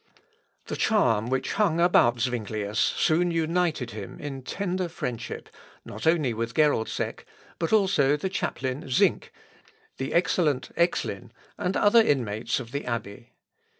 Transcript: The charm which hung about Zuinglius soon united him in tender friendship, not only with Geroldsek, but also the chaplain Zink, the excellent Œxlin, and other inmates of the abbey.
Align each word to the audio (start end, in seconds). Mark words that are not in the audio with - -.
The 0.65 0.75
charm 0.75 1.29
which 1.29 1.53
hung 1.53 1.79
about 1.79 2.19
Zuinglius 2.19 2.79
soon 2.79 3.29
united 3.29 3.91
him 3.91 4.19
in 4.19 4.41
tender 4.41 4.89
friendship, 4.89 5.47
not 5.85 6.07
only 6.07 6.33
with 6.33 6.55
Geroldsek, 6.55 7.23
but 7.59 7.71
also 7.71 8.17
the 8.17 8.27
chaplain 8.27 8.89
Zink, 8.89 9.31
the 9.97 10.15
excellent 10.15 10.73
Œxlin, 10.75 11.29
and 11.55 11.77
other 11.77 12.01
inmates 12.01 12.59
of 12.59 12.71
the 12.71 12.83
abbey. 12.85 13.29